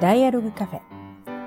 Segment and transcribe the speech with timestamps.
[0.00, 0.80] ダイアログカフェ。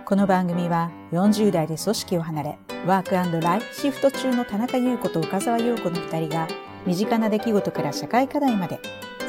[0.05, 6.47] この番組は40代で組織を離れワークライフシフト中の田中優子と岡澤陽子の2人が
[6.85, 8.79] 身近な出来事から社会課題まで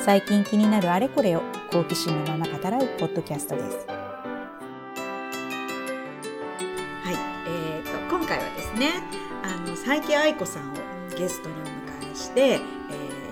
[0.04, 1.43] 最近気になるあれこれを
[1.73, 3.86] 好奇心のまま語らうポッドキャストです。
[7.03, 7.14] はい、
[7.48, 8.93] えー、と今回はですね
[9.43, 10.75] あの佐伯愛子さんを
[11.19, 12.61] ゲストにお迎えして、え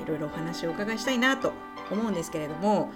[0.00, 1.52] ー、いろいろお話をお伺いしたいなと
[1.92, 2.90] 思うんですけれども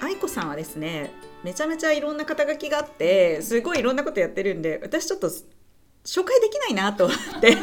[0.00, 1.10] 愛子さんはですね
[1.46, 7.56] めちゃめちゃいろんな肩書きがあってすごいいろんなことやってるんで私ちょっと紹介できないなと思って。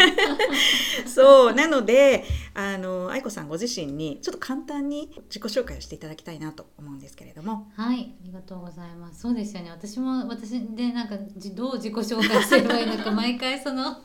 [1.05, 7.71] そうなのであの愛子さんご自身にちょっと簡単に自己紹介をしていただきたいなと思うんですけれども。
[7.75, 9.21] はいありがとうございます。
[9.21, 9.71] そうですよね。
[9.71, 11.17] 私も私でなんか
[11.55, 13.97] どう自己紹介すればいいのか 毎回その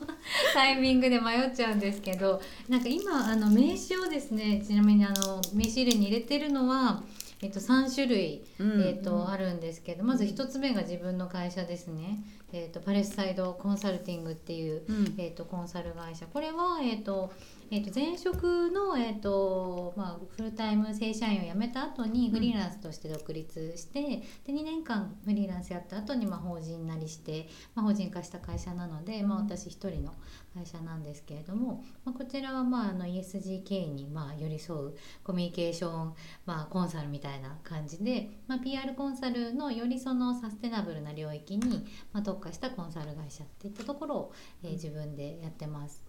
[0.53, 2.41] タイミングで迷っちゃうんですけど。
[2.67, 7.03] なんか今あの名刺をですねちなみにあの名刺入れに入れてるのは
[7.41, 12.19] えっと、3種類、うん、えっと、あるんですけどまず1つ目が自分の会社ですね、
[12.51, 16.25] えっと、パレスサイドコンサルティングっていう、うん、えっと、コンサル会社。
[16.27, 17.31] これは、えっと
[17.71, 30.15] えー、と前職の、えーとまあ、フルタイム正社員を辞めた後にフリーランスとして独立して、うん、で2年間フリーランスやった後にまあ法人なりして、まあ、法人化した会社なので、まあ、私一人の
[30.55, 36.13] 会社なんですけれども、まあ、こちらは、まあ、あの ESGK にまあ寄り添うコミュニケーション、
[36.47, 46.03] まあ、コンサルみたいな感じで、まあ、PR コンサルのよりそのサステナブルな領域に、まあ、特化したコンサル会社っていったところを、えー、自分でやってます。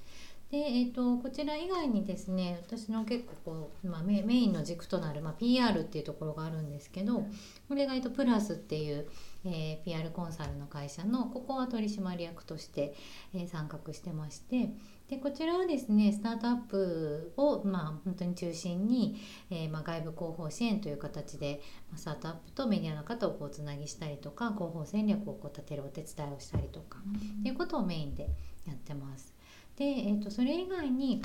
[0.51, 7.25] で、えーと、こちら以外にですね私の結構こう、まあ、メインの軸となる、まあ、PR っていうところがあるんですけど
[7.69, 9.09] これが、えーと、プラスっていう、
[9.45, 12.95] えー、PR コンサルの会社のここは取締役として、
[13.33, 14.71] えー、参画してまして
[15.11, 27.01] でこちらはですねスタートアップを、まあ、本当に中心に、えーまあ、外部広報支援という形で、まあ、スタートアップとメディアの方をこうつなぎしたりとか広報戦略をこう立てるお手伝いをしたりとか、
[27.41, 28.29] っていうことをメインで
[28.69, 29.35] やってます。
[29.75, 31.23] で、えーと、それ以外に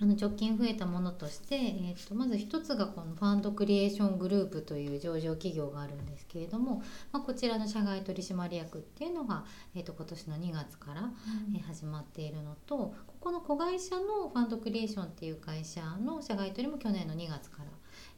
[0.00, 6.82] あの直近増えたものとして、えーと、まず一つがこのファンドクリエーショングループという上場企業があるんですけれども、
[7.12, 9.44] まあ、こちらの社外取締役っていうのが、
[9.76, 17.70] えーと、今年の2月から、うん、え始まっているのとここの子会社のファンドクリエーションっていう会社の社外取りも去年の2月から、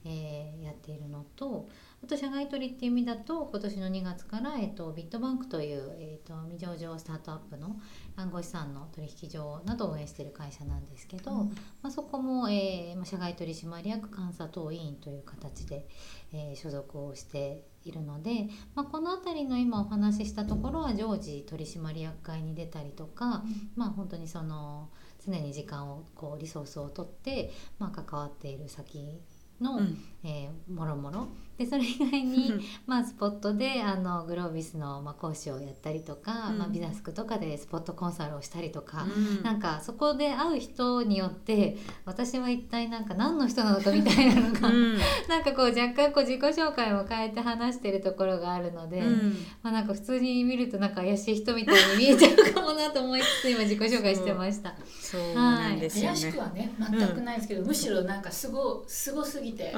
[0.04, 1.68] えー、やっているのと
[2.02, 7.76] あと社外取りっていう意味だと今年の2月から、えー、とビットバンクという、えー、と未上場スタートアップの
[8.16, 11.48] 暗号資産の取引所などを運営している会社なんですけど、うん、
[11.82, 15.86] まあ、そこも、えーまあ、社外取締役監査等委員という形で、
[16.32, 24.90] えー、所属をしているので、まあ、この辺りの今お話ししたところは常時取締役会に出たりとか、うん、まあ本当にその
[25.24, 29.20] 常に時間をこうリソースを取って、まあ、関わっている先
[29.60, 31.28] の、うん、えー、もろもろ
[31.58, 32.52] でそれ以外に、
[32.86, 54.74] まあ、スポットであのグロービスの、まあ、講師をやったりとか、うん、まあ、ビザスクとかでスポットコンサルをしたりとか、うん、なんかそこで会う人によって私は一体なんか何の人なのかみたいなのが、うん、 なんかこう若干こう自己紹介を変えて話してるところがあるので、うん、まあ、なんか普通に見るとなんか怪しい人みたいに見えちゃうかもなと思いつつ今自己紹介してました。
[55.00, 59.72] そうなんですよね、怪しくはね全くないですけど、むしろなんかすごすごすぎて。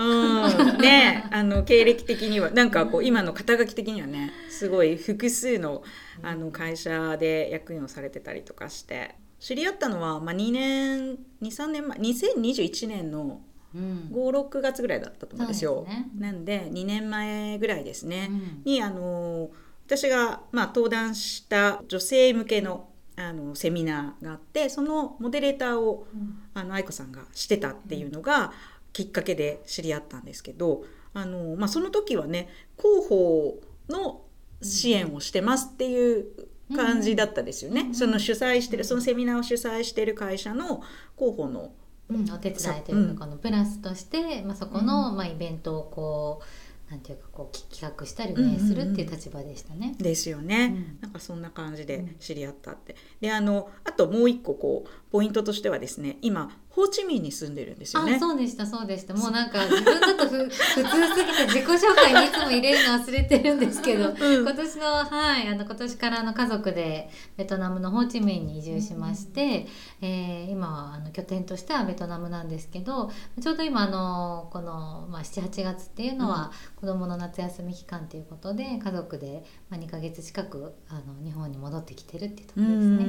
[0.78, 5.82] ねあの経歴的にはなんかこう今の肩書き的にはねすごい複数の
[6.22, 13.42] あの会社で役員をされてたりとかして知り合ったのは、まあ、2年23年前2021年の
[13.76, 15.84] 56月ぐらいだったと思うんですよ。
[15.86, 19.50] すね、なんで2年前ぐらいですね、うん、にあの
[19.86, 28.52] 私が、まあ、登壇した女性向けのあのセミナーがあってそのモデレーターを、うん、あの愛子さんがしてたっていうのが
[28.92, 30.84] きっかけで知り合ったんですけど
[31.20, 32.48] あの、まあ、その時はね
[32.78, 34.22] 広報の
[34.62, 36.26] 支援をしてますっていう
[36.74, 40.82] 感じだったですよね、うん、その主催してるそのセミナーを主催してる会社の
[41.16, 41.72] 広報の、
[42.08, 49.94] うん、お手伝いというか、このプラスとして、まあ、そこの、まあ、イベントをこうなんていうかこう企画したり運営するっていう立場でしたね。
[49.98, 52.96] ですよね、うん、なんかそんな感じで知り合ったって。
[53.20, 58.20] であのあともう一個こうポイントとしてはですね今ホーチミンに住んでるんですよね。
[58.20, 59.12] そうでしたそうでした。
[59.12, 69.66] もうなんか自分だとふ 普通すぎて自己紹介にいつも入れるの忘れてるんですけど、うん、今年のはいあの今年からの家族でベトナムのホーチミンに移住しまして、
[70.00, 73.10] うん、えー、今はあの拠点としてはベトナムなんですけど
[73.42, 83.04] ちょうど今あのこの、まあ、78月っていうのは、子どもの夏休み期間ということで家族で、まあ、2か月近くあの日本に戻ってきてるっていうところですね。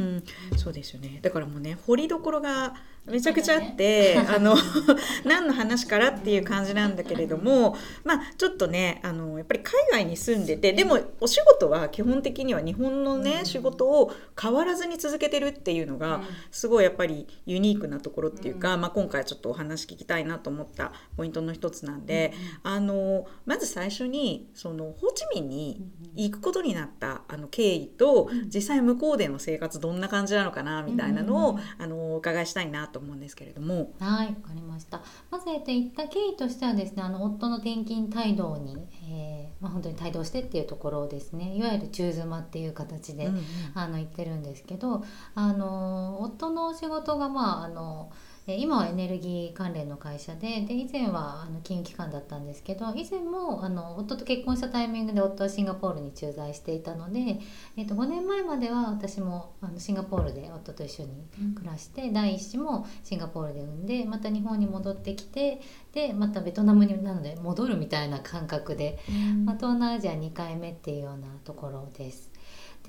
[0.55, 1.19] うそうですよね。
[1.21, 2.73] だからもうね掘りどころが
[3.09, 4.55] めちゃくちゃって、あの
[5.25, 13.45] 何の話からっていう感じなんだけれどもまあちょっとねあのやっぱり海外に住んでてでもお仕事は基本的には日本のね、うん。
[13.45, 16.21] 仕事を変わらずに続けてるっていうのが、
[16.51, 22.33] すごいやっぱりユニークなところっていうか、まあ、今回ちょっとお話聞きたいなと思ったポイントの一つなんで、
[22.63, 25.81] あのまず最初にそのホーチミンに
[26.15, 31.59] 行くことになったあの経緯と、実際向こうでの生活どんな感じなのかなみたいなのを、うん。
[31.77, 33.91] あのお伺いしたいなと思うんですけれども。
[33.99, 35.01] はい、わかりました。
[35.31, 38.77] まず、えっと、行った経緯としてはですね、あの夫の転勤帯同に、
[39.09, 41.55] えーまあ、本当に帯同してっていうところですね。
[41.55, 43.43] いわゆる中妻っていう形で、うんうん
[43.75, 45.03] あの行ってるんですけど、
[45.35, 57.39] あの夫の仕事がまああのえー今はエネルギー関連の会社でで以前はあの金融機関だったんですけど以前もあの夫と結婚したタイミングで夫はシンガポールに駐在していたので、
[57.77, 65.61] えー、と5年前までは私もあのシンガポールで夫と一緒に暮らして第一子もシンガポールで産んでまた日本に戻ってきて
[65.93, 68.99] でまたベトナムになので戻るみたいな感覚で
[69.45, 72.28] まあ、東南アジア2回目っていうようなところです。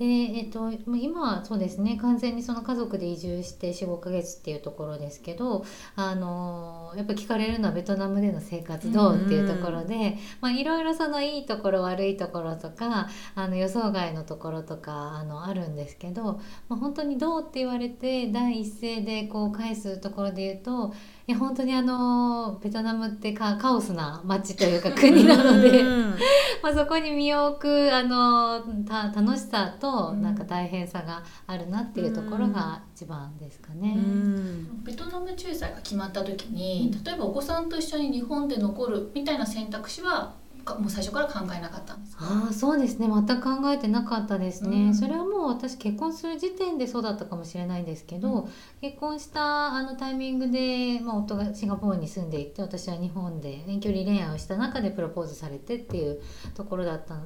[0.01, 5.63] でえっと、今はそうですね完全にその家族で移住して45ヶ月っていうところですけど
[5.95, 20.95] あのやっぱ聞かれるのはベトナムでの生活どうっていうところで、まあ、いろいろそのいいところ悪いところとかあの予想外のところとかあのあるんですけど、まあ、本当にどうって言われて第一声でこう返すところで言うと
[21.27, 25.81] いや本当にあのベトナムってカカオスな街というか国なので。
[25.81, 26.15] うん
[26.61, 33.93] まあ、そこに身を置くあのた楽しさとうんなんか大変さがあるなっていうところが一番ですかね。
[33.95, 40.40] うんベトナム駐在が決まった時に例えばお子さんと一緒に日本で残るみたいな選択肢はか
[40.79, 42.25] もう最初から考えなかったんですか？
[42.25, 43.07] ああそうですね。
[43.07, 44.95] 全く考えてなかったですね、うん。
[44.95, 48.49] それはもう私結婚する時点でそうだったかもしれないんですけど、うん。
[48.81, 56.21] 結婚したあのタイミングで、まあ、夫がシンガポールに住んでいて私は日本で遠距離恋愛をした中でプロポーズされてっていう
[56.53, 57.19] ところだった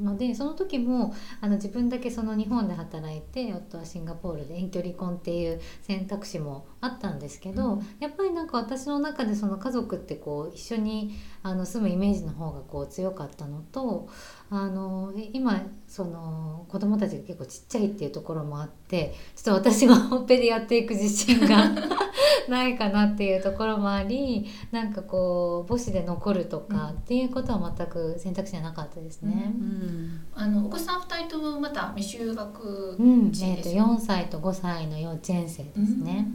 [0.00, 7.86] のでその時もあの自分だけその日本で働いて夫はシンガポールで遠距離婚っていう選択肢もあったんですけど、うん。
[8.00, 14.08] やっぱりなんか私の中でその家族ってこう一緒にあの住むイメージの方がこう強かったのと
[14.48, 21.70] あのえ今その子供たちが結構ちっちゃいっていうところもあってちょっと私がほっぺでやっていく自信が
[22.48, 29.52] ないかなっていうところもありなんかこう母子で残るとかっていうことは全く選択肢はなかったですね。
[29.58, 33.32] うんあのお子さん2人ともまた未就学うん。
[33.32, 36.28] 児えー、とですよ4歳と5歳の幼稚園生ですね。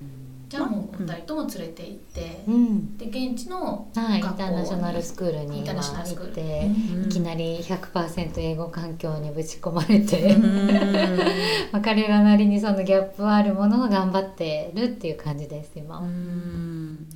[0.00, 0.15] うん
[0.48, 2.96] じゃあもうお二人とも連れて行って、うん。
[2.98, 7.04] で現地のはい、インターナショナルスクールに行って、うん。
[7.04, 10.66] いきなり100%英語環境にぶち込まれて、うん。
[11.72, 15.98] まあ、彼らなりにそのギャップはあるものを頑張ってるっていう感じです今。
[15.98, 16.06] うん。
[16.06, 17.06] うん。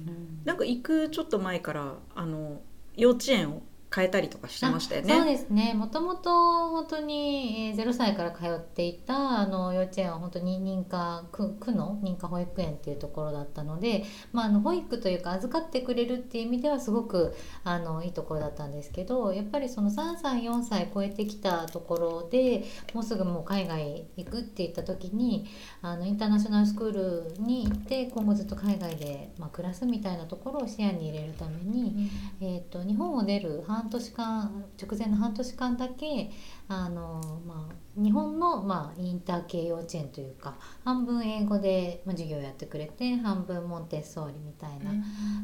[0.45, 2.61] なんか行くちょっと前からあの
[2.97, 3.63] 幼稚園を
[3.95, 5.33] 変えたりとかしてましたよそうね。
[5.33, 17.35] ですねもともと本当に、えー0歳から通っていたあの幼稚園は本当に認可区区の認可保育園っていうところだったので、まあ、あの保育というか預かってくれるっていう意味ではすごく
[17.65, 22.65] あのいいところだったんですけどやっぱりその3歳4歳超えてきたところで
[22.95, 25.49] もうすぐもう海外行くって言った時に
[25.83, 26.93] あのインターナショナルスクー
[27.37, 32.11] ルに行って今後ずっと海外で、まあ、暮らすみたいなところを視野に入れるために。
[32.41, 36.31] えー、と日本を出る半年間直前の半年間だけ
[36.69, 44.93] あの、まあ、日本の、まあ、インター系幼稚園というか半分英語で、まあ、授業をやってくれて半分モンテッソーリみたいな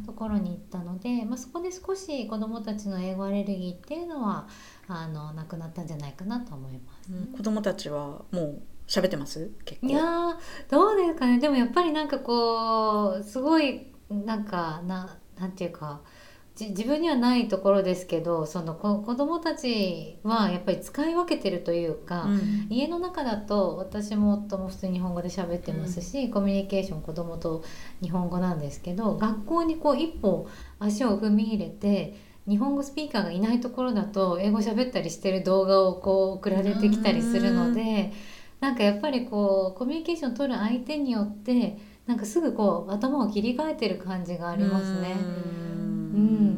[0.04, 4.48] ところに行ったので、まあ、そこで少し子どもたちの英語アレルギーっていうのは
[4.88, 7.12] あのなくなったんじゃないかなと思います。
[7.12, 9.50] うん子供たちはもう喋ってます？
[9.82, 10.34] いやー
[10.70, 16.15] どうですかねでもやっぱりなんかこうすごいなんかななんていうかじ
[16.58, 22.66] 自分にはないところですけどそのこ子供たちはやっぱり使い分けてるというか、うん。
[22.70, 27.62] 家の中だと私も夫も普通に日本語で喋ってますし、コミュニケーション子供と
[28.02, 30.48] 日本語なんですけど学校にこう一歩
[30.78, 32.14] 足を踏み入れて
[32.48, 38.12] 日本語スピーカーがいないところだと英語喋ったりしてる動画をこう送られてきたりするので
[38.60, 45.16] なんかやっぱりこうコミュニケーション取る相手によってなんかすぐこう頭を切り替えてる感じがありますね。
[45.18, 45.22] う
[45.62, 45.65] ん、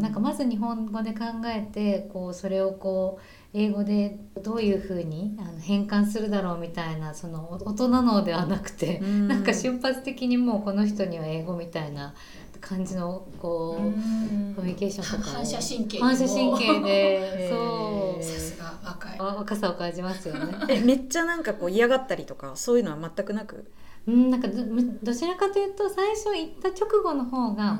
[0.00, 3.24] なんかまず日本語で考えてこうそれをこう
[3.58, 9.28] 英語でどういうふうにあの変換するだろうみたいなその大人のではなくて、うん。
[9.28, 12.14] なんか瞬発的にもうこの人には英語みたいな
[12.60, 15.34] 感じのこう、コミュニケーションとかを。
[15.34, 17.48] 反射神経反射神経で。
[17.50, 18.22] そう。
[18.22, 19.16] さすが若い。
[19.18, 20.54] あ若さを感じますよね。
[20.68, 23.70] えめっちゃなんかこう嫌がったりとかそういうのは全くなく？
[24.06, 24.54] うんなんかど
[25.02, 27.78] どちらかというと最初行った直後の方が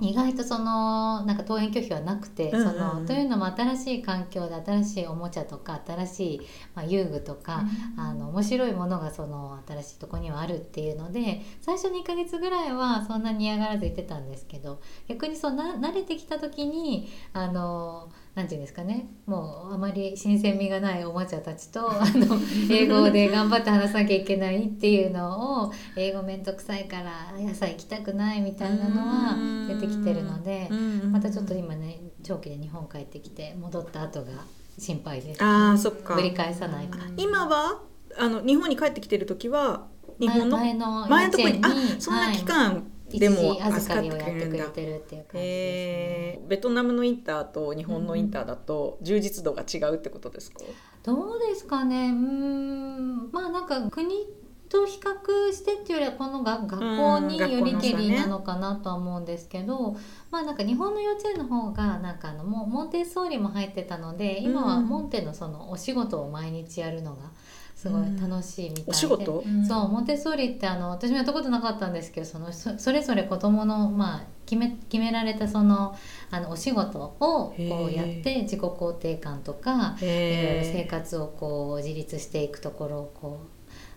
[0.00, 2.72] 意外とそのなんか登園拒否はなくて、うんうんうん。
[2.72, 6.40] そのというのも新しい環境で新しいおもちゃとか新しい、
[6.74, 7.64] まあ、遊具とか、
[7.96, 19.06] あの面白いものがその新しいとこにはあるっていうので最初2ヶ月ぐらいはそんなに嫌がらず行ってたんですけど逆にそうな慣れてきた時にあのなんていうんですかね。
[19.26, 22.36] もうあまり新鮮味がないおもちゃたちと あの
[22.68, 29.36] 英語で頑張って話さなきゃいけないっていうのを英語めんどくさいから朝行きたくないみたいなのは
[29.68, 30.68] 出てきてるので
[31.12, 34.30] またちょっと今ね長期で日本帰ってきて戻った後が
[34.78, 35.42] 心配です。
[35.44, 36.14] あーそっか。
[36.16, 36.98] ぶり返さないか。
[37.16, 37.82] 今は
[38.18, 39.86] あの日本に帰ってきてる時は
[40.18, 40.58] 日本の？
[40.58, 41.68] 前の前のとこにあ
[42.00, 45.40] そんな期間一でも時預預かってかりをやっくれるんだてくれてるっていう感じですね。
[45.42, 46.48] えー。
[46.48, 50.60] ベトナムのインターと日本のインターだと充実度が違うってことですか、
[51.02, 52.10] どうですかね。
[52.10, 53.30] うーん。
[53.32, 54.26] まあなんか国
[54.68, 59.96] と比較してっていうよりはこのが学校によりけりなのかなとは思うんですけど、
[60.30, 64.88] まあなんか日本の幼稚園の方がなんかあのもうモンテッソーリも入ってたので今はうん。
[64.88, 67.30] モンテのそのお仕事を毎日やるのが
[67.84, 69.44] すごい楽しいみたいで、お仕事？
[69.68, 75.94] そうモンテッソーリってあの私もやったことなかったんですけどそのそそれぞれ子どもの、まあ、決め決められたその
[76.30, 83.48] あのお仕事をこうやって自己肯定感とかいろいろへ生活をこう自立していくところをこう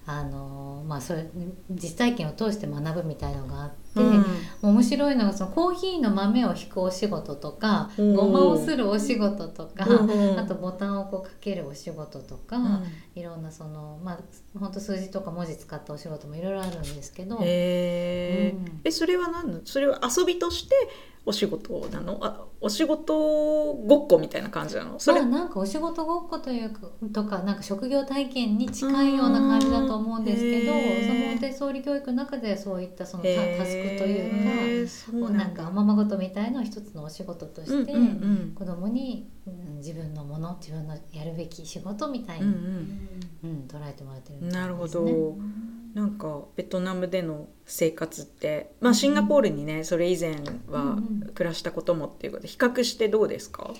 [0.09, 1.25] あのまあそれ
[1.69, 4.25] 実体験を通して学ぶみたいのがあって、うん
[4.67, 12.83] 面白いのがそのコーヒーの豆を引くお仕事とかごまをするお仕事とか、うんあとボタンをこうかけるお仕事とか、うん。
[13.15, 14.19] いろんなそのまあ
[14.59, 17.39] 本当数字とか文字使ったお仕事もいろいろあるんですけど。
[17.41, 18.53] え
[18.91, 19.59] それは何の？
[19.65, 20.75] それは遊びとして
[21.27, 22.17] お仕事なの？
[22.21, 24.97] あお仕事ごっこみたいな感じなの？
[24.97, 43.67] それ、まあなんかお仕事ごっこというかとかなんか職業体験に近いような感じだと思うんですけどそのモンテッソーリ教育の中ではそういったそのタスクというかうなんかおままごとみたいな一つのお仕事として、うんうん子供に、うん自分のもの自分のやるべき仕事みたいに、うんうん。
[43.67, 45.11] 捉えてもらってるうん、みたないるほですね。
[45.11, 45.37] ど、
[45.97, 50.35] なんかベトナムでの生活って、まあ、シンガポールにねそれ以前
[50.67, 51.31] はうんうん。
[51.33, 53.73] 暮らしたこともっていうことで比較してどうですか、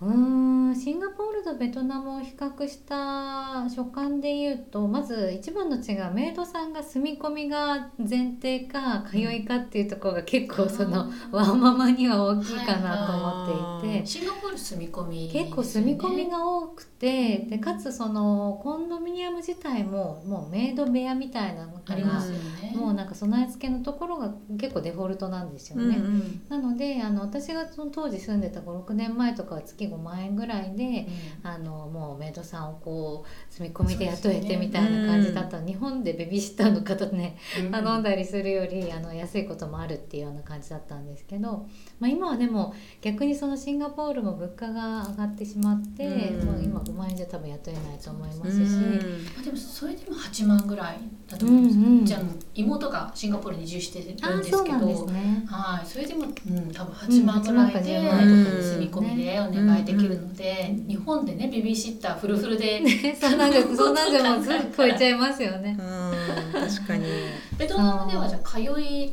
[0.00, 0.74] うーん。
[0.74, 14.06] シンガポールとベトナムを比較した所感で言うとまず一番の違いはメイドさんが住み込みが前提か通いかっていうところが結構そのワンママには大きいかなと思っていて。
[14.06, 21.54] シンガポール住み込み、結構住み込みが多くてでかつそのコンドミニアム自体ももうメイド部屋みたい。
[21.54, 22.72] なのがありますよね。
[22.74, 25.96] もうなんか備え付けのところが結構デフォルトなんですよね。
[25.96, 31.06] うんうんなのであの私がその当時住んでた56年前とかは月5万円ぐらいで、
[31.42, 37.70] あのもうメイドさんをこう住み込みで雇えてみたいな感じだった、日本でベビーシッターの方ねうん。
[37.70, 41.66] 頼んだりするよりあの安いこともあるっていうような感じだったんですけど、
[42.00, 46.46] まあ、今はでも逆にそのシンガポールも物価が上がってしまって、うん。
[46.46, 48.58] もう今5万円じゃ多分雇えないと思いますし。
[48.58, 49.26] うん。
[49.38, 50.98] あでもそれでも8万ぐらい
[51.28, 52.04] だと思うんです、うんうん。
[52.04, 52.20] じゃあ
[52.54, 55.06] 妹がシンガポールに移住してるんあですけど。
[55.06, 55.44] ね。
[55.46, 65.76] はい、それでも、うん、多分8万ぐらいで、うん8万か10万とか住み込みでお願いできるので、日本でねベビーシッターフルフルで、ね、そんなんじゃそんなんじゃもうずっと超えちゃいますよね。
[65.78, 66.04] うん
[66.52, 67.04] 確かに。
[67.58, 69.12] ベトナムではじゃあ通い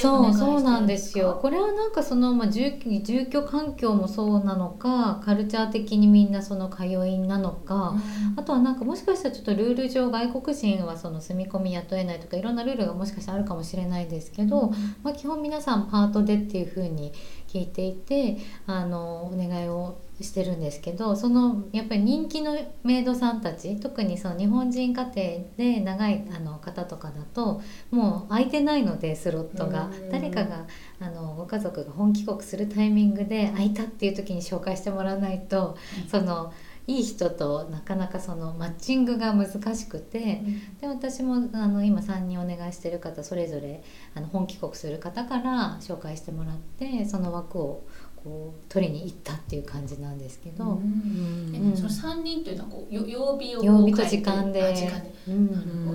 [0.00, 1.32] そうそうなんですよ。
[1.32, 7.94] かこれはなんかそのまあ住住居環境もそうなのか、カルチャー的にみんなその通いなのか、
[8.36, 17.12] あとはなんかもしかしたらちょっとルール上外国人はその住み込み雇えないとかいろんなルールがもしかしたらあるかもしれないですけど、まあ基本皆さんパートでっていう風に
[17.52, 25.12] 聞いていて、あのお願いをしてるんですけど、そのやっぱり人気のメイドさんたち、特にその日本人家庭
[25.56, 29.86] で長いあの方とかだともう空いてないのでスロットが。
[29.86, 30.10] うん。
[30.10, 30.66] 誰かが
[31.00, 35.76] あのご家族が本帰国するタイミングで空いたっていう時に紹介してもらわないと、
[36.08, 36.52] その
[36.86, 40.42] いい人となかなかそのマッチングが難しくて
[40.80, 43.84] で私もあの今3人お願いしてる方それぞれ
[44.14, 47.86] あの本帰国する方から紹介してもらってその枠を
[48.22, 54.62] こう取りに行ったっていう感じなんですけど、うんその3人というのはこうよ曜日を曜日と時間で。
[54.62, 55.12] あ時間で。
[55.28, 55.50] うん。
[55.50, 55.92] なるほ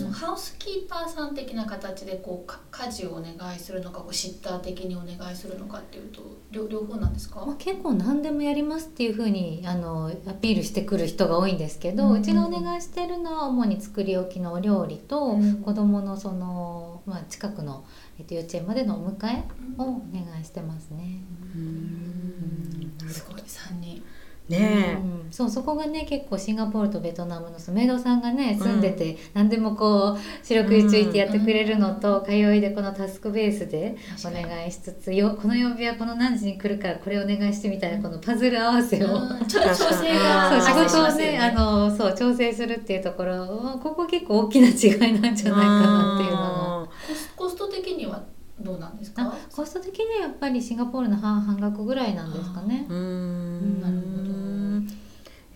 [0.00, 0.10] ど。
[0.16, 7.44] ハウスキーパーさん的な形でこうか家事をお願いするのかこうシッター的にお願いするのかっていうと両両方なんですか？
[7.46, 15.56] まあ、結構何でもやりますっていう風にあのアピールしてくる人が多いんですけど、ううんちがお願いしてるのは主に作り置きのお料理と、うん。
[15.62, 17.84] 子どものその、まあ、近くの、
[18.18, 19.44] えっと、幼稚園までのお迎え
[19.78, 21.20] をお願いしてますね。
[21.54, 22.92] うん。
[23.08, 24.02] すごい3人
[24.48, 25.32] ねうん。
[25.32, 39.08] そうそこがね結構シンガポールとベトナムのメイドさんがね住んでて、何でもこう四六時中いてやってくれるのと、通いでこのタスクベースでお願いしつつよこの曜日はこの何時に来るからこれお願いしてみたいなこのパズル合わせを。
[39.08, 39.46] うん。
[39.46, 46.88] ちょっと調整そうが仕事を発生しますよねあのそう調整するっていうところここ結構大きな違いなんじゃないかなっていうのも。
[47.36, 48.22] コスト的には
[48.60, 49.22] どうなんですか？
[49.22, 52.86] あコスト的にはやっぱりシンガポールの半半額ぐらいなんですかね。
[52.88, 52.94] う。
[52.94, 53.80] ん。
[53.80, 54.96] なるほど。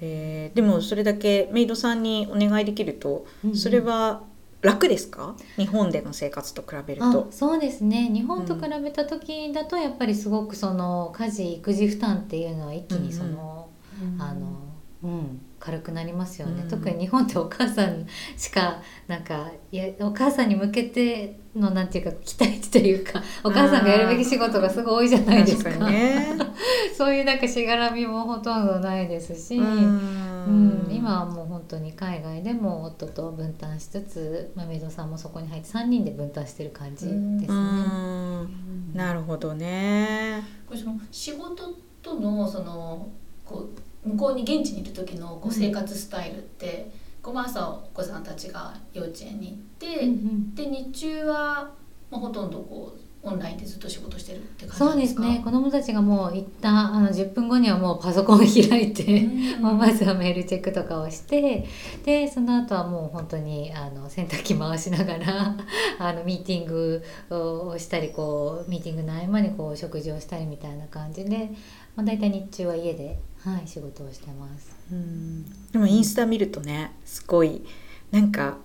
[0.03, 3.57] えーでもそれだけメイドさんにお願いできると、うんうん。
[3.57, 4.25] それは
[4.63, 5.37] 楽ですか？
[5.57, 7.29] 日本での生活と比べるあと。
[7.31, 8.11] そうですね。
[8.13, 13.71] 日本と比べた時だとやっぱりすごくその家事育児負担っていうのは一気にその、
[14.19, 14.59] あの
[15.03, 16.69] うん軽くなりますよね、うん。
[16.69, 25.71] 特に日本ってお母さんしかなんかいやお母さんに向けてのなんていうか期待値というかお母さんがやるべき仕事がすごい多いじゃないですか。
[25.91, 26.35] ね。
[26.97, 37.19] そういうなんかしがらみもほとんどないですし、ううん、今はもう本当に海外でも夫と分担しつつ、まあ、メイドさんもそこに入って3人で分担してる感じですね。
[37.49, 38.93] うん。
[38.95, 40.43] なるほどね。
[40.67, 43.09] これその仕事とのその
[43.45, 46.91] こう向こうに現地にいる時のこう生活スタイルって、
[47.23, 51.71] こうまあ朝お子さんたちが幼稚園に行って、うんで日中は、
[52.11, 55.23] まあ、ほとんどこうオンラインでずっと仕事してるって感じそなですか？
[55.23, 55.45] うんですね。
[55.45, 59.61] 子供たちがもう一旦あの10分後にはもうパソコンを開いて、うん。
[59.63, 61.67] もうまずはメールチェックとかをして
[62.07, 65.57] でその後はもう本当にあの洗濯機回しながら
[66.01, 71.51] あのミーティングをしたりこうミーティングの合間にこう食事をしたりみたいな感じで、
[71.97, 74.71] まあ、大体日中は家で、はい、仕事をしてます。
[74.93, 75.45] うん。
[75.73, 77.63] でもインスタ見るとねすごい
[78.11, 78.59] なんか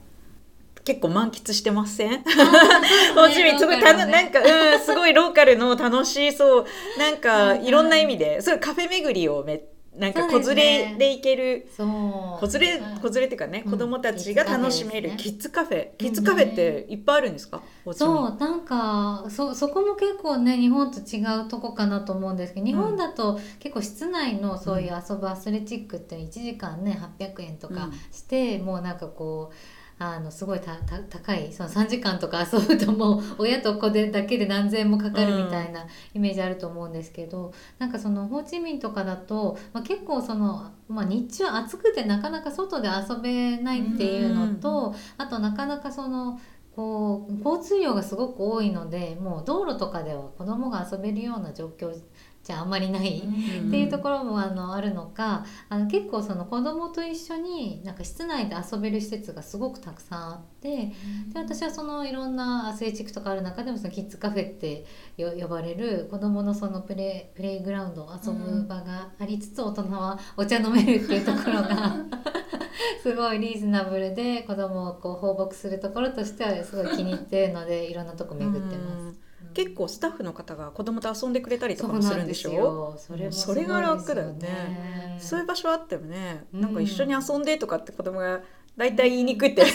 [0.83, 2.23] 結構満喫してません？
[3.15, 6.65] ホチ ミンすごいたのなんかうんすごいローカルの楽しそう。
[6.99, 8.41] なんかうんいろんな意味で。
[8.41, 9.61] それカフェ巡りをめ
[9.97, 11.67] なんか子連れで行ける。
[11.75, 11.83] 子
[12.59, 13.71] 連れはい子連れっていうかね、うん。
[13.71, 15.95] 子供たちが楽しめるキキッズカフェ。
[15.97, 17.61] キッズカフェっていっぱいあるんですか、
[17.93, 29.55] そうなんかそそこも結構ね日本と違うとこかなと思うんですけど日本だと結構室内のそういう遊ぶアスレチックって1時間ね800円とかして、もうなんかこう
[29.97, 46.39] あのすごいたた高いその3時間とか遊ぶともう 親と子でだけで何千円もかかるみたいなイメージあると思うんですけど、なんかそのホーチミンとかだと、まあ、結構その、まあ、日中暑くてなかなか外で遊べないっていうのと、あとなかなかその
[46.75, 51.93] こう交通量がすごく多いのでもう道路とかでは子供が遊べるような状況
[52.45, 53.23] じゃあんまりない。
[53.25, 60.93] うんっていうところもあのあるのかあの結構その子供と一緒になんか室内で遊べる施設がすごくたくさんあってで
[61.35, 64.85] 私はそのいろんなアスレチックとかある中でもそのキッズカフェって
[65.17, 71.95] よ呼ばれる子供のそのプレイプレイグラウンド遊ぶ場がありつつ大人はお茶飲めるっていうところが
[73.01, 79.24] すごいリーズナブルで子供をこう放牧するところとしてはすごい気に入ってるのでいろんなとこ巡ってます。
[79.59, 82.51] うん結構スタッフの方が子供と遊んでくれたりとかもするんですしょ？
[82.51, 82.95] よ。
[82.97, 85.17] それもすごいですよそれが楽だよね。
[85.19, 88.41] そういう場所あったよね、うんなんか一緒に遊んでとかって子供が
[88.75, 89.71] 大体言いにくいって、 こっ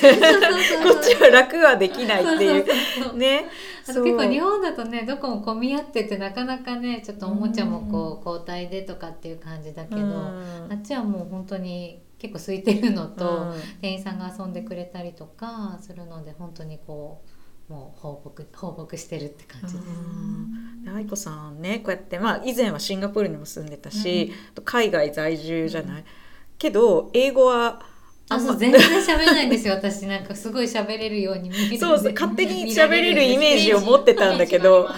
[1.03, 3.17] ちは楽はできないっていう。
[3.17, 3.47] ね。
[3.87, 10.69] 結構日本だとねどこも混み合っててなかなかねちょっとおもちゃもこう交代でとかっていう感じだけど、うん。
[10.71, 13.55] あっちはもう本当に結構空いてるのと、うん。
[13.81, 17.40] 店員さんが遊んでくれたりとかするので本当にこう
[17.71, 19.87] もう放牧放牧してるって感じです。
[19.87, 26.05] うん愛子さんねこうやって、まあ、以前はシンガポールにも住んでたし、あと海外在住じゃない、
[26.59, 27.81] けど英語は
[28.29, 29.75] あそう全然喋れないんですよ。
[29.79, 34.89] 私なんかすごい喋れるようにそうそう勝手に喋れるイメージを持ってたんだけど。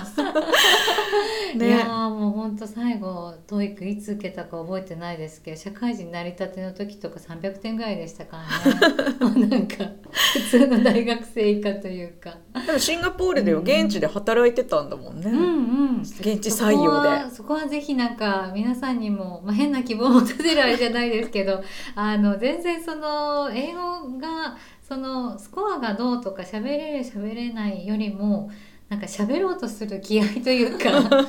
[1.55, 9.17] いやもう本当最後 TOEIC いつ受けたか覚えてないですけど社会人なりたての時とか300点ぐらいでしたからね。
[9.21, 9.85] もうなんか
[10.33, 16.01] 普通の大学生以下というかでもシンガポールでは現地で働いてたんだもんね、うんうん。
[16.01, 21.63] 現地採そこ用ではそこはぜひなんか皆さんにも、まあ、変な希望を持たせるあれじゃないですけど
[21.97, 28.51] あの全然その英語がそのスコアがどうとか喋れる喋れないよりも
[28.91, 30.91] なんか喋ろうとする気合というか。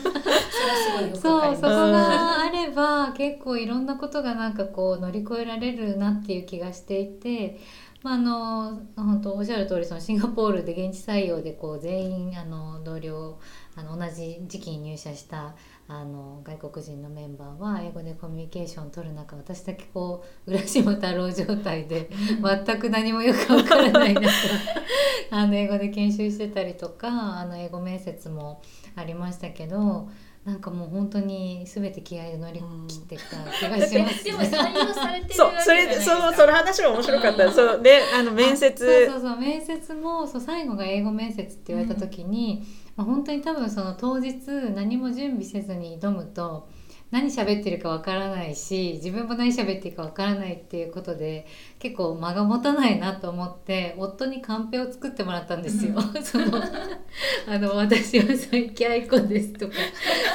[1.13, 7.59] そうそこがあれば結構いろんなことがなんかこう乗り越えられるなっていう気がしていて。
[8.03, 13.39] まあ、あの本当おっしゃる通りそりシンガポールで現地採用でこう全員あの同僚
[13.75, 15.55] あの同じ時期に入社した
[15.87, 22.09] あの外国人のメンバーは英語でコミュニケーションを取る中私だけこう浦島太郎状態で
[22.65, 24.29] 全く何もよくわからない中
[25.31, 28.61] あの英語で研修してたりとかあの英語面接も
[28.95, 30.09] ありましたけど
[30.45, 37.51] なんかもう本当に全て気合で乗り切ってきた気がします、でも採用されてるそうそれそうその話が面白かった。
[37.51, 39.08] そうであの面接。
[39.08, 42.65] そうそうそう面接もそう最後が英語面接って言われた時に、
[42.97, 44.36] まあ、本当に多分その当日
[44.75, 46.67] 何も準備せずに挑むと
[47.13, 51.45] 何喋ってるかわからないし自分も何喋ってるかわからないっていうことで
[51.78, 55.93] 結構間が持たないなと思って夫にカンペを作ってもらったんですよ。
[56.23, 56.60] その
[57.47, 59.76] あの私は最近アイコンですとか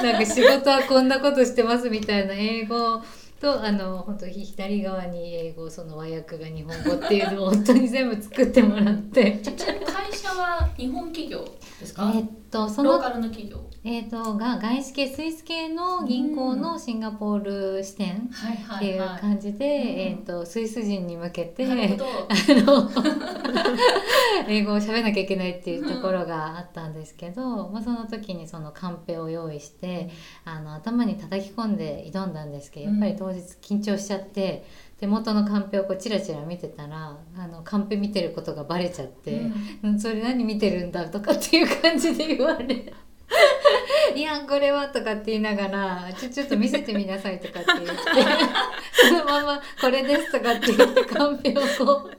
[0.01, 3.03] なんか仕事はこんなことしてますみたいな英語
[3.39, 9.41] とあの本当左側に英語その和訳が日本語っていうのを夫に全部作ってもらって。
[9.85, 11.45] 会社は日本企業
[11.79, 13.69] ですか、えっとそのローカルの企業？
[13.83, 21.75] えー、とが外資系スイス系の銀行のシンガポール支店はいっていう感じで、うんえー、とスイス人に向けてあの
[24.49, 30.09] 英語を喋らなきゃいけないっていうところがあったんですけど、まあ、その時にそのカンペを用意して
[30.43, 34.65] あの頭に叩き込んで挑んだんですけどやっぱり当日緊張しちゃって
[34.99, 39.31] 手元のカンペをこうチラチラ見てたらあのカンペ見てることがバレちゃって。
[39.31, 42.93] うんうんそれ何見てるんだとかっていう感じで言われ
[44.15, 47.93] いやこれはとかって言いながらちょちょっと見せてみなさいとかって言って
[49.07, 52.17] そのままこれですとかって言ってカンペをこう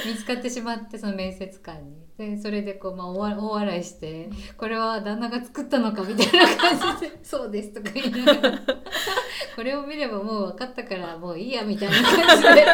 [0.06, 2.00] 見つかってしまってその面接官に。
[2.18, 8.58] でそれでこう、まあ、大大笑いしてこれは旦那が作ったのかみたいな感じで「そうです」とか言いながら。
[9.56, 12.66] これを見ればもう分かったからもういいやみたいな感じで。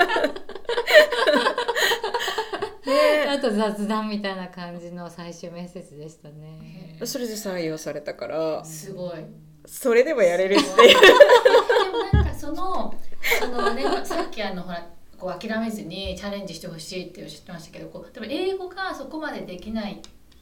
[3.29, 6.99] あと雑談みたいな感じの最終面接でしたね。
[7.05, 8.65] それで採用されたから。
[8.65, 9.25] すごい。
[9.67, 10.69] それでもやれるっていう。
[10.73, 10.95] で
[11.91, 12.95] もなんかその
[13.43, 19.99] あの、ね、さっきあのほらこう諦めずにチャレンジしてほしいっておっしゃってましたけどこうでも英語がそこまでできないっ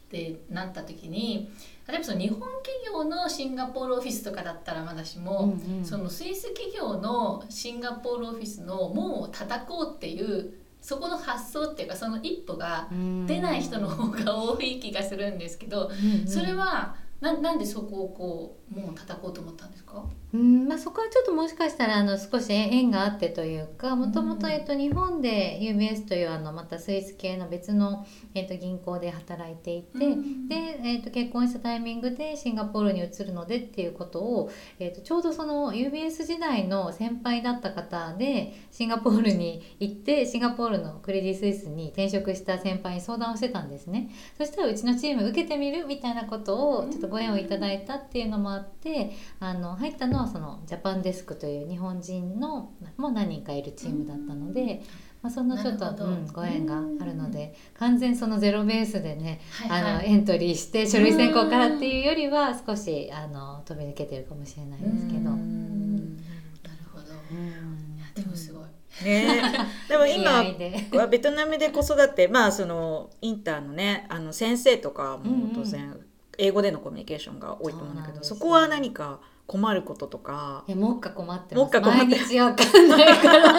[0.09, 1.51] てなった時に
[1.87, 5.85] 例えばその日本企業のシンガポールオフィスとかだったらまだしも、うんうん。
[5.85, 12.89] そのスイス企業のシンガポールオフィスの門を叩こうっていうそこの発想っていうかその一歩が
[13.27, 16.27] 出ない人の方が多い気がするんですけど、うんうん。
[16.27, 20.05] それはななんでそこをこう門を叩こうと思ったんですか？
[20.33, 44.11] うんまあ、そこはちょっともしかしたらあの少し縁があってというかもともとうんえっと日本で UBS というあのまたスイス系の別のえっと銀行で働いていて、うんで、えっと結婚したタイミングでシンガポールに移るのでっていうことを、えっとちょうどその UBS 時代の先輩だった方でシンガポールに行ってシンガポールのクレディ・スイスに転職した先輩に相談をしてたんですね。
[44.37, 54.83] そしたらうちのチーム受けてみるみたいなことをちょっとご縁をいただいたっていうのもあってあの入ったのはそのジャパンデスクという日本人のもう何人かいるチームだったので、
[55.23, 59.95] まあ、そのちょっと、うん、ご縁があるので完全そなゼロベースでねはいはい。
[59.95, 65.31] あのエントリーして書類選考からっていうよりは少しあの飛び抜けてるかもしれないですけど。
[65.31, 67.05] うんなるほど。
[67.31, 67.97] うん。
[67.97, 68.65] いやでもすごい。
[69.05, 69.43] ね。
[69.89, 75.39] でも気今はベトナムで子育てまあそのインターのねあの先生とかうんうん。
[75.41, 75.99] も当然
[76.39, 80.65] 英語でのコミュニケーションが多いと思うんだけどそ,、こは何か困ることとか。
[80.67, 81.65] いやもっか困ってます。
[81.65, 83.55] もっか困って毎日わかんないから。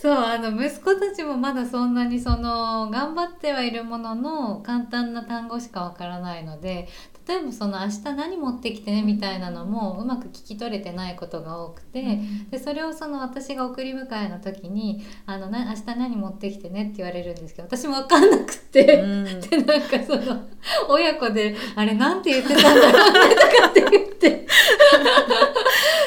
[0.00, 6.88] そうあの息子たちもまだそんなにその頑張ってはいるものの簡単な単語しかわからないので
[7.26, 12.18] 例えばその明日何持ってきてねみたいなのもうまく聞き取れてないことが多くて、
[12.50, 19.00] でそれをその私が送り迎えの時に「あのな明日何持ってきてね」って言われるんですけど私も分かんなくて。
[19.00, 20.42] うん でなんかその
[20.88, 24.46] 親子で「あれなんて言ってたんだろうね」とかって言って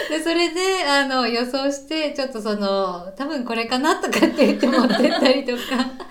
[0.10, 5.62] でそれであの予想してちょっとその多分これかなとかって言って持ってったりとか。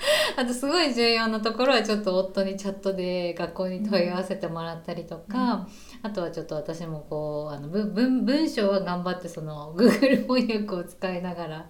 [0.36, 5.66] あとすごい重要なところはちょっと夫にチャットで学校に問い合わせてもらったりとか、
[6.02, 11.66] あとはちょっと私もこうあの文文文章は頑張ってその Google 翻訳を使いながら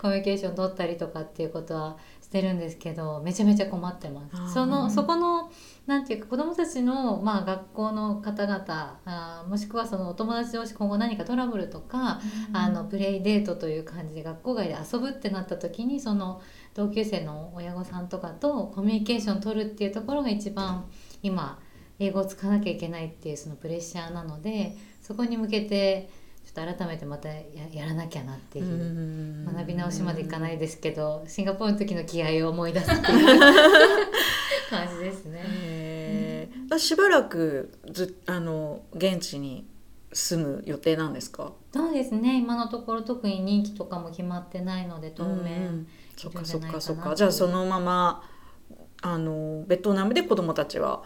[0.00, 1.96] コミュニケーション取ったりとかっていうことは
[2.36, 4.52] してるんですけどめちゃめちゃ困ってます。
[4.52, 5.50] そのそこの
[5.86, 12.20] なんていうか子どもたちの、まあ、学校の方々あーもしくはそのお友達同士今後何かトラブルとか、
[12.52, 16.42] あのプレイデートという感じで学校外で遊ぶってなった時にその
[16.74, 20.86] 同級生の親御さんとかとコミュニケーション取るっていうところが一番
[21.22, 21.58] 今
[21.98, 27.42] 英語を使わなきゃいけないっていうそのプレッシャーなのでそこに向けてちょっと改めてまたや
[27.72, 29.44] やらなきゃなっていう。
[29.54, 33.40] 学び直しまでいかないですけどシンガポールの時の気合を思い出すっていう
[34.70, 36.48] 感じですね。
[36.78, 39.66] しばらくずあの現地に
[40.12, 41.52] 住む予定なんですか？
[41.72, 42.38] そうですね。
[42.38, 45.86] 今のところ特に任期とかも決まってないので当うんう面ん。
[46.16, 47.14] そっかそっかそっか。
[47.14, 48.22] じゃあそのまま
[49.02, 51.02] あのベトナムで子供たちは？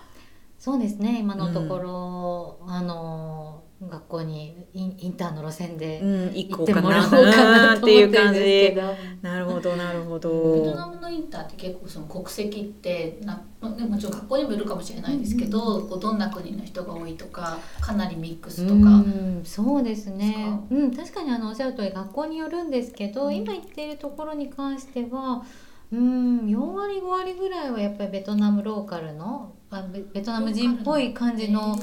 [0.59, 1.21] そうですね。
[1.21, 6.01] 今のところ、あの学校にインインターンの路線で
[6.35, 8.75] 行って個かなもらおうかなとっていう感じ。
[8.75, 8.83] ど。
[9.23, 10.75] なるほどなるほベトど。
[10.75, 20.61] ナムのインターって結構その国籍ってなまあもちろん学校にもいるかもしれないですけど、こうどんな国の人が多いとかかなりミックスとか、うん、そうですねですか。
[20.71, 25.43] うん、確かにあのおっしゃる通り学校によるんですけど、うん今行っているところに関しては、
[25.93, 31.79] うん、4割5割ぐらいはやっぱりベトナムローカルのあベベトナム人っぽい感じの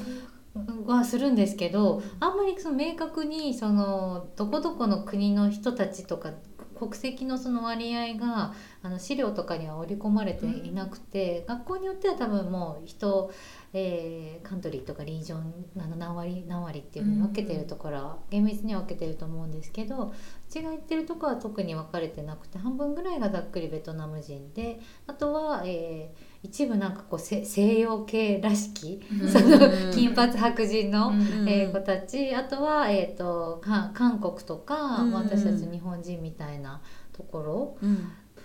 [0.85, 6.33] はするんですけど、あんまりその明確にそのどこどこの国の人たちとか
[6.77, 13.31] 国籍のその割合があの資料とかには織り込まれていなくて、学校によっては多分もう人、
[13.73, 20.13] えーカントリーとかリージョンあの何割何割っていうのに分けてるところは厳密には分けてると思うんですけどう
[20.49, 29.29] ちが行ってるところは特に分かれてなくて半分ぐらいがざっくりベトナム人であとは、えー一部なんかこうせ西洋系らしき、うん。
[29.29, 29.57] その
[29.91, 31.49] 金髪白人の、うん。
[31.49, 32.33] えー子たち。
[32.35, 35.11] あとは、えー、とか韓国とか、うん。
[35.13, 36.81] 私たち日本人みたいな
[37.13, 37.77] ところ、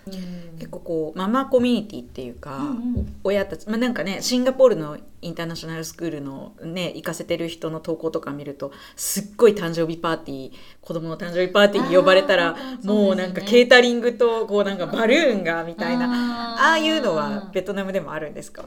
[0.05, 3.15] 結構こうママコミュニティっていうか、うんうん。
[3.23, 18.65] 親たち、まあ、なんかねシンガポールのインターナショナルスクールのね行かせてる人の投稿とか見るとすっごい誕生日パーティー子供の誕生日パーティーに呼ばれたらもうなんかケータリングとこうなんかバルーンがみたいななああいうのはベトナムでもあるんですか？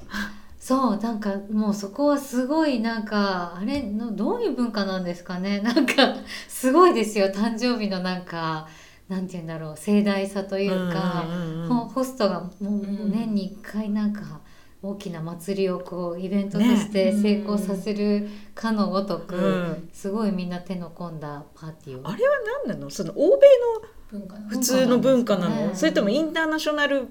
[0.59, 5.61] そうなんかもうそこはすごいなんかあれのどういう文化なんですかね？
[5.61, 6.17] なんか
[6.49, 8.67] すごいですよ誕生日のなんか
[9.09, 11.25] なんて言うんだろう盛大さというか、
[11.69, 14.41] ホホストがもううん年に1回なんか
[14.83, 19.89] 大きな祭りをこうイベントとしてね成功させるかのごとく、うん。
[19.93, 22.09] すごいみんな手の込んだパーティーを。
[22.09, 22.35] あれは
[22.67, 22.91] 何なの？
[22.91, 23.47] その欧米
[24.13, 25.69] の普通の文化なの？
[25.69, 27.09] ねそれともインターナショナル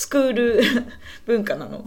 [0.00, 0.62] スクール
[1.26, 1.80] 文化なの。
[1.80, 1.82] っ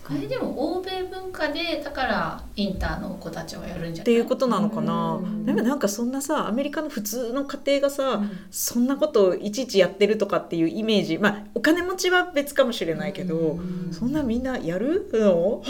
[0.00, 0.28] 確かに。
[0.28, 4.04] でも欧米文化でだからインターの子たちはやるんじゃない？
[4.04, 5.16] ていうことなのかな。
[5.16, 5.44] うん。
[5.44, 8.30] でもなんかそんなさアメリカの普通の家庭がさ、うん。
[8.52, 11.18] そんなことをいちいちやってるとかっていうイメージ。
[11.18, 13.88] まあお金持ちは別かもしれないけど、うん。
[13.90, 15.60] そんなみんなやるの？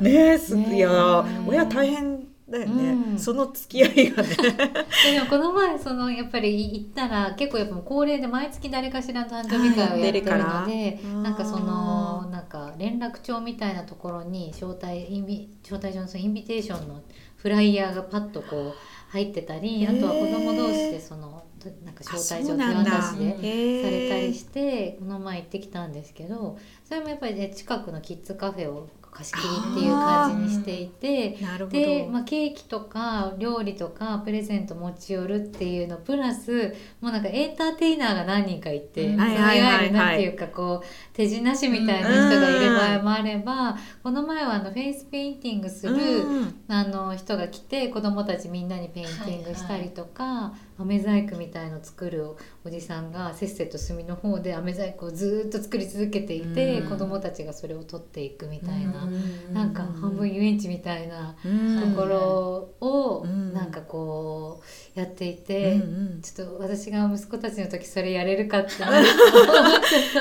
[0.02, 0.76] んねえすねえ。
[0.76, 3.18] いや親大変だよね、うん。
[3.18, 4.28] その付き合いがね。
[5.12, 17.02] でもこの前そのやっぱり行ったら結構やっぱ恒例で毎月誰かしらの誕生日会をやってるのであーなんかそのなんか連絡帳みたいなところに招待インビ招待状のインビテーションの
[17.36, 18.74] フライヤーがパッとこう
[19.10, 21.44] 入ってたりあとは子供同士でその
[21.84, 31.36] なんか招待状手渡しでされたりしてこの前行ってきたんですけどそれもやっぱりね近くのキッズカフェを貸し切りっていう感じにしていて。
[31.70, 39.84] で、まあ、ケーキとか料理とかプレゼント持ち寄るっていうのプラスもうなんかエンターテイナーが何人かいて、ういわはいはいはいはい。
[39.86, 46.54] ゆるなんていうかこう手品師みたいな人がいる場合もあれば、この前はあのフェイスペインティングする、うん。
[46.68, 56.88] あの人が来て子供たちみんなにペインティングしたりとか、飴細工みたいの作るおじさんがせっせと隅の方で飴細工をずっと作り続けていて、うん。
[56.88, 59.04] 子供たちがそれを取っていくみたいな。
[59.04, 61.94] うんなんか半分遊園地みたいなうん。
[61.94, 63.52] ところをうん。
[63.52, 64.62] なんかこ
[64.96, 65.78] うやっていうんて、う
[66.18, 66.22] ん。
[66.22, 68.70] ちょっと私が息子たちの時それやれるかって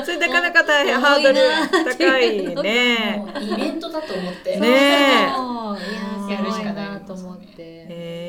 [0.03, 0.99] それなかなか大変。
[0.99, 1.35] ハードル
[1.97, 3.25] 高いね。
[3.41, 6.27] イベントだと思って、ねえ。
[6.31, 7.45] ややるしかないなと思って。
[7.59, 8.26] へー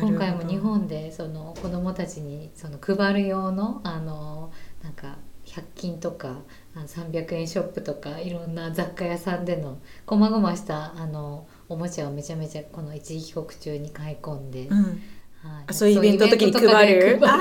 [0.00, 6.36] 今回も日本でその子供たちにその配る用のあのなんか100均とか
[6.74, 14.82] あの300円ショップとかいろんな雑貨屋さんでのこまごましたあのおもちゃをめちゃめちゃこの一時帰国中に買い込んで、うん。
[14.84, 15.64] はい。
[15.68, 17.20] あそういうイベントの時に配る？
[17.22, 17.38] あ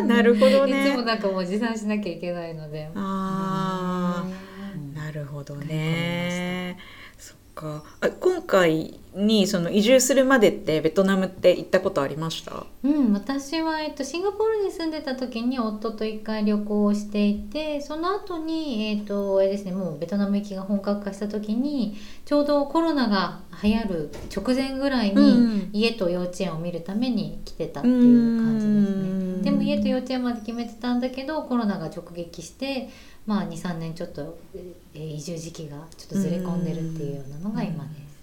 [0.00, 2.90] あなるほどいつもねなんかもう持参しなきゃいけないので。
[2.94, 4.96] あうん。
[4.96, 6.78] あなるほどね
[7.56, 7.82] か。
[8.00, 12.66] あ今回にその移住するまでってベトナムって行ったことありました？
[12.84, 25.70] うん、私は、えっと、シンガポールに住んでた時に夫と一回旅行をしていてその後にえっとあれですねもうベトナム行きが本格化した時にちょうどコロナが流行る直前ぐらいに、うん。
[25.72, 29.38] 家と幼稚園を見るために来てたっていう感じですうん。
[29.38, 29.44] ね。
[29.44, 32.90] でも家と幼稚園まで決めてたんだけどコロナが直撃して、
[33.26, 38.16] まあ、23年ちょっと、えー移住時期がちょっとずれ込んでるっていうようなのが今です。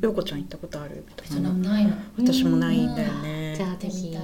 [0.00, 1.04] ようこちゃん行ったことある？
[1.16, 1.50] 私も
[2.56, 3.54] ないんだよね。
[3.56, 4.16] じゃあぜひ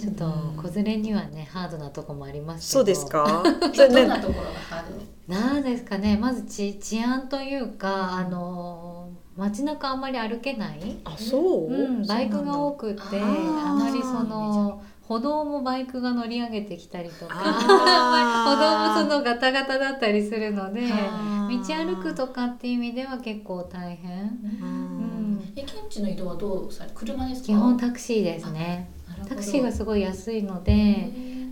[0.00, 0.24] ちょっと
[0.60, 2.78] 子連れにはねハードなとこもありますけど。
[2.78, 3.42] そうですか？
[3.76, 4.84] どんなねところがハー
[5.28, 17.34] ドなんですかねまず治治安というかあの街中あんまり歩けない、あそう、うん、バイクが多くってあまりその歩道もバイクが乗り上げてきたりとか。
[17.40, 24.28] 歩道もそのガタガタだったりするので道歩くとかっていう意味では結構大変、う
[24.62, 25.34] うん。
[25.36, 27.46] ん、え現地の移動はどうされ車ですか？
[27.46, 28.90] 基本タクシーですね。
[29.26, 31.10] タクシーがすごい安いので、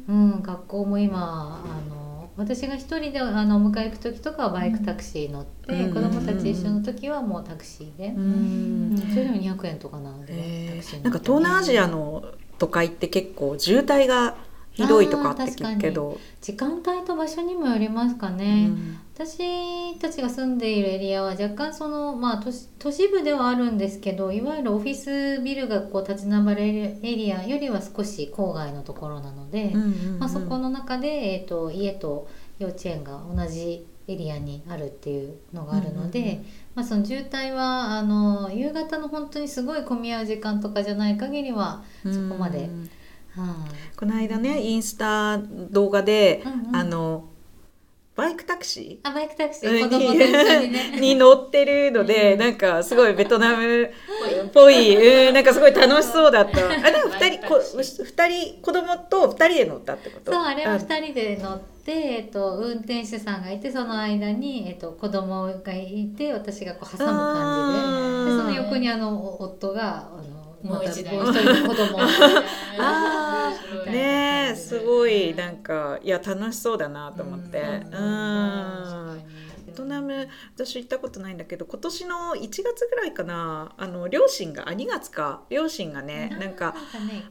[0.08, 12.22] うん、学校も今あの私が一人であのお迎え行く時とかはバイクタクシー乗って、うん子供たち一緒の時はもうタクシーで、ううんんそれでも200円とかなので、えタクシーーなんか東南アジアの
[12.58, 14.36] 都会って結構渋滞が
[14.72, 18.98] ひどいとかって聞くけど、時間帯と場所にもよりますかうね、ん。
[19.14, 29.72] 私たちが住んでいるエリアは若干その、まあ、都市都市部ではあるんですけどいわゆるオフィスビルがこう立ち並ばれるエリアよりは少し郊外のところなので、
[30.18, 36.46] まあ、そこの中で、えー、と家と幼稚園が同じエリアにあるっていうのがあるので、うんうんうん。
[36.76, 42.60] まあ、その渋滞はあの夕方の本当にすごい混み合う時間とかじゃない限りは、そこまで。
[42.60, 42.90] うん
[43.36, 43.96] はい。
[43.96, 46.76] この間ねインスタ動画で、うんうん。
[46.76, 47.28] あの
[48.16, 49.70] バイクタクシあバイクタクシー。
[49.70, 50.96] ー子供と一緒にね。
[50.98, 53.88] に乗ってるので、なんかすごいベトナムっ
[54.54, 56.60] ぽい、うん、なんかすごい楽しそうだった。
[56.64, 60.32] あ、でも二人、こ、二人、子供と二人で乗ったってこと？
[60.32, 68.30] そうあれはあ2人で乗って、えっと、運転手さんがいてその間に、えっと、子供がいて私がこう挟む感じで。
[68.30, 71.16] でその横にあのお夫があのもう一台。
[71.16, 71.96] 一人の子供。
[71.96, 72.00] を
[72.78, 77.60] あみたいなねすごい、なんか、いや、楽しそうだなと思って。
[77.92, 79.35] うん
[79.76, 86.74] トナム私行ったことないんだけど今年の1月ぐらいかなあの両親があ2月か両親がねなんか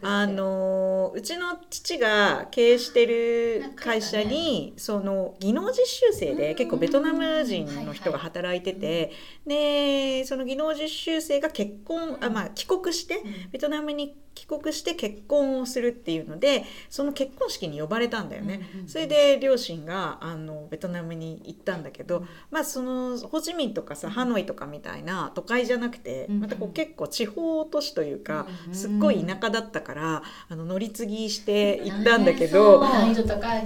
[0.01, 9.11] あのうちの父が経営してる会社にその技能実習生で結構ベトナム人の人が働いてて
[9.45, 18.61] でその技能実習生が結婚あ、まあ、帰国してベトナムに帰国して結婚をするっていうのでその結婚式に呼ばれたんだよね。
[18.85, 32.81] それで両親があのベトナムに行ったんだけど、まあそのホチミンとかさハノイとかみたいな都会じゃなくて、うんまたこう結構地方都市というか、うんすっごい田舎だったからあの乗り継ぎして行ったんだけど。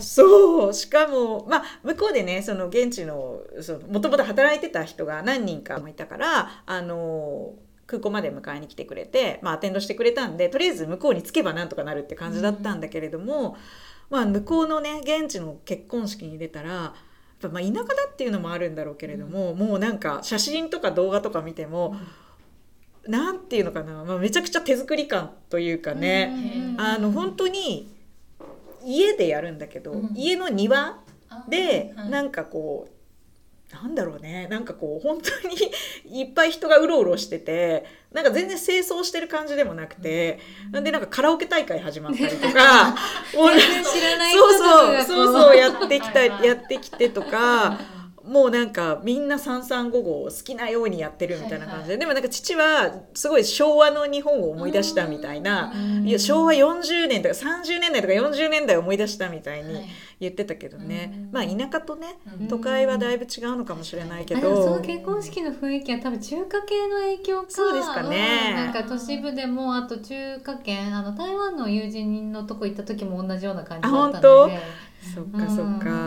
[0.02, 3.42] そうしかも、まあ、向こうでねその現地の
[3.90, 7.54] もともと働いてた人が何人かもいたからあの
[7.90, 13.58] 空港まで迎えに来てくれて、まあ、アテンドしてくれたんでとりあえず向こうに着けばなんとかなるって感じだったんだけれども、
[14.10, 16.94] まあ、向こうのね現地の結婚式に出たらやっ
[17.42, 21.96] ぱまあ田舎だっていうのもあるんだろうけれども、もうなんか写真とか動画とか見ても、
[23.08, 27.90] なんていうのかな、まあ、めちゃくちゃ手作り感というかね、あの本当に
[28.86, 30.14] 家でやるんだけど、うん。
[30.16, 31.00] 家の庭
[31.48, 32.10] ではい。
[32.10, 32.99] なんかこう
[33.72, 34.48] なんだろうね。
[34.50, 40.40] なんかこう本当にいっぱい人がうろうろしててなんか全然清掃してる感じでもなくて、
[40.72, 42.96] なんでなんかカラオケ大会始まったりとか
[43.32, 47.99] 全然知らない人そうとかがそうそうこそうやってきたはいはいやってきてとか。
[48.30, 56.08] もうなんかみんな三三五五好きなようにやってるみたいな感じで、でもなんか父はすごい昭和の日本を思い出したみたいな、うん。
[56.08, 59.86] いや昭和40年とか30年代とか40年代を思い出したみたいにはい。
[60.20, 61.32] 言ってたけどね、うん。
[61.32, 62.48] まあ田舎とねうん。
[62.48, 67.46] 都会はだいぶ違うのかもしれないけあでもそどの結婚式の雰囲気は多分中華系の影響か。
[67.50, 68.50] そうですかね。
[68.50, 74.90] うんなんか都市部でもあと中華圏あの台湾の友人のとこ行った時も同じような感じだったので。
[75.02, 75.80] そっかそっうん。
[75.80, 75.99] か、近いかも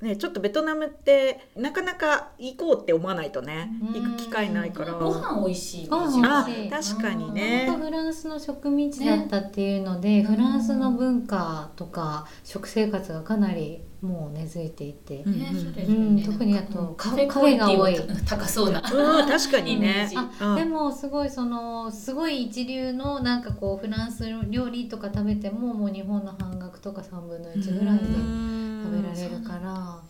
[0.00, 4.02] ね、ちょっとベトナムってなかなか行こうって思わないとねうん。
[4.02, 4.94] 行く機会ないから。
[4.94, 6.70] ご飯美味しいご飯あ美味しい。
[6.70, 7.70] 確かにね。
[7.70, 10.22] フランスの植民地だったっていうので、ね。
[10.22, 17.96] フランスの文化とか食生活がかなりもう根付いていて、うん特にあとカフェカフェが多い。
[18.26, 18.80] 高そうな。
[18.80, 19.78] うん確かにね。
[19.78, 20.16] イメージ。
[20.44, 20.56] うん。
[20.56, 28.04] でもすごいそのすごい一流のなんかこうフランス料理とか食べてももう日本の半額とか3分の1ぐらいで
[28.82, 30.00] 食べられるから。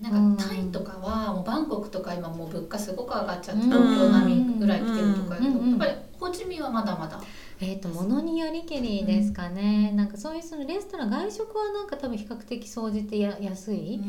[0.00, 3.70] なんかタイとかはもうバンコクとか今もう物価すごく上がっちゃってうん。
[3.70, 7.20] 東京並みぐらい来てるとかやっぱりホーチミンはまだまだ
[7.64, 14.00] えー、と物によりけりですかね、なんかそういうそのレストラン外食はなんか多分比較的総じてや安い、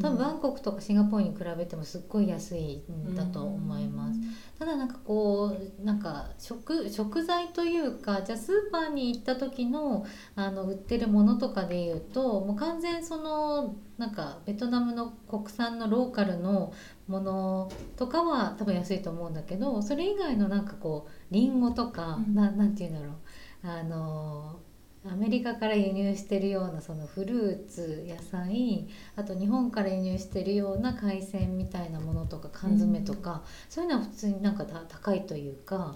[0.00, 4.20] 多分バンコクとかシンガポールに比べてもすっごい安いんだと思います、
[4.58, 16.72] ただなんかこうなんか食食材というかじゃあスーパーに行った時のあの売ってるものとかでいうともう完全そのなんかベトナムの国産のローカルの
[17.08, 22.34] ものとかは多分安いと思うんだけどそれ以外のなんかこうリンゴとか、うん。
[22.34, 23.16] ななんて言うんだろう。
[23.62, 24.60] あの
[25.08, 35.94] アメリカから輸入してるようなそのフルーツ野菜あと日本から輸入してるような海鮮みたいなものとか缶詰とか、そういうのは普通になんかた高いというか、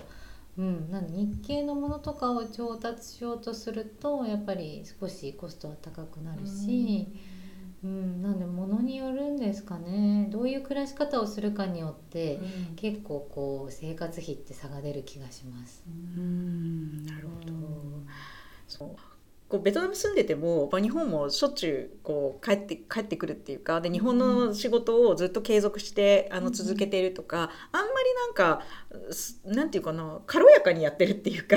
[0.59, 7.21] うん、なんで日系のものとかを調達しようとするとやっぱり少しコストは高くなるし、うん、
[7.89, 10.29] なんで物によるんですかね。
[10.31, 12.77] どういう暮らし方をするかによって、うん。
[12.77, 15.83] 結構こう生活費って差が出る気がします。
[15.87, 18.07] うんなるほど、うん。
[18.69, 18.97] そう
[19.51, 28.63] こうベトナム住んでても、まあ、日本もしょっちゅうこう帰って帰ってくるっていうかで日本の仕事をずっと継続してあの続けてるとか、あんまりなんか
[29.11, 31.57] すなんていうかな軽やかにやってるっていうか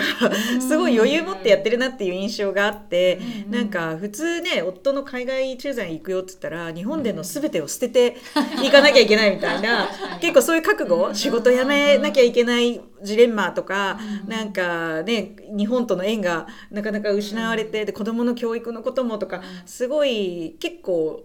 [0.60, 8.18] すごい余裕持ってやってるなっていう印象があって、うんなんか普通ね夫の海外駐在に行くよって言ったら日本での全てを捨てて
[8.64, 9.88] いかなきゃいけないみたいな
[10.20, 11.16] 結構そういう覚悟、うん。
[11.16, 14.30] 仕事辞めなきゃいけないジレンマとか、うん。
[14.30, 21.24] なんかね日本との縁がなかなか失われて、で子供の教育のこともとか、すごい結構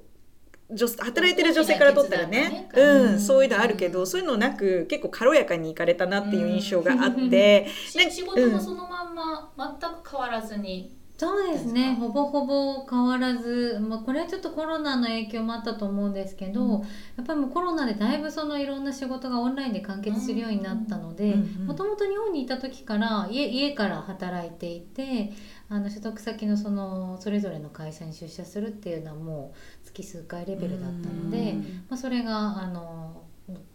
[0.71, 2.69] 女働いてる女性からとったらねね。
[2.75, 11.97] うん、そういうのあるけど、そういうのなく結構軽やかにいかれたなっていう印象があって、しね仕事もそのまんま全く変わらずに、そうですね。
[11.99, 16.81] ほぼほぼ変わらず、まあ、これはちょっとコロナの影響もあったと思うんですけど、うん。
[16.81, 16.87] や
[17.23, 25.33] っぱりもうコロナでだいぶそのいろんな仕事がオンラインで完結するようになったのでうんうんもともと日本にいた時から家家から働いていて
[25.69, 29.53] あの所得先のそのそれぞれの会社に出社するっていうのはも
[29.83, 31.55] う月数回レベルだったので、
[31.89, 33.25] まあ、それがあの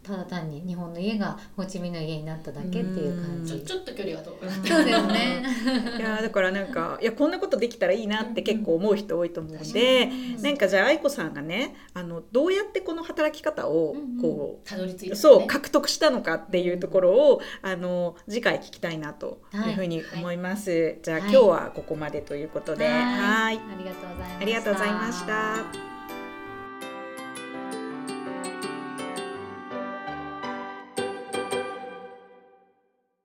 [0.03, 3.63] ただ単に日本の家がホーチミンの家になっただけっていう感じ。
[3.63, 5.43] ちょっと距離が遠くなっうんそうですね。
[5.97, 10.09] いやだからなんかいやこんなことできたらいいなって結構思う人多いと思うんで、
[10.41, 20.97] なんかじゃあ愛子さんがねあのどうやってこの働き方をこう、たどり着いた、ね、そう獲得したのかっていうところをあの次回聞きたいなというふうに思います。
[21.01, 24.41] じゃあ、はい今日はここまでということで、はいありがとうございました。
[24.41, 25.93] ありがとうございました。